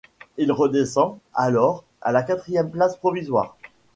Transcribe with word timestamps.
Il 0.37 0.51
redescend, 0.51 1.19
alors, 1.35 1.83
à 2.01 2.11
la 2.11 2.23
quatrième 2.23 2.71
place 2.71 2.97
provisoire. 2.97 3.55